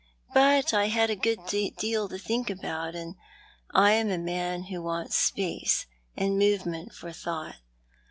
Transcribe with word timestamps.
But 0.33 0.73
I 0.73 0.87
had 0.87 1.11
a 1.11 1.15
good 1.15 1.45
deal 1.45 2.09
to 2.09 2.17
think 2.17 2.49
about, 2.49 2.95
and 2.95 3.13
I 3.71 3.91
am 3.91 4.09
a 4.09 4.17
man 4.17 4.63
who 4.63 4.81
wants 4.81 5.15
space 5.15 5.85
and 6.17 6.39
movement 6.39 6.91
for 6.95 7.11
thought. 7.11 7.57